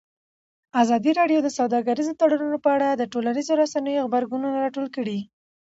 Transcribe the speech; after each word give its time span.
ازادي 0.81 1.11
راډیو 1.19 1.39
د 1.43 1.49
سوداګریز 1.57 2.07
تړونونه 2.19 2.57
په 2.63 2.69
اړه 2.75 2.87
د 2.93 3.03
ټولنیزو 3.11 3.53
رسنیو 3.61 4.03
غبرګونونه 4.07 4.57
راټول 4.65 4.87
کړي. 4.95 5.19